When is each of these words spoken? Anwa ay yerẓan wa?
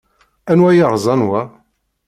Anwa 0.51 0.67
ay 0.71 0.77
yerẓan 0.79 1.21
wa? 1.29 1.41